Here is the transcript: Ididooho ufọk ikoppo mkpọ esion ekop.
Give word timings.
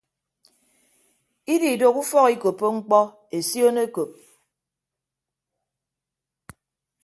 Ididooho 1.53 1.99
ufọk 2.03 2.27
ikoppo 2.35 2.65
mkpọ 2.77 2.99
esion 3.37 3.77
ekop. 3.85 4.11